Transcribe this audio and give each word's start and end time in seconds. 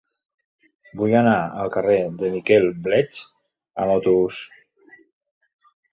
Vull 1.01 1.11
anar 1.17 1.35
al 1.65 1.69
carrer 1.75 1.99
de 2.23 2.31
Miquel 2.37 2.67
Bleach 2.87 3.23
amb 3.85 3.97
autobús. 3.97 4.41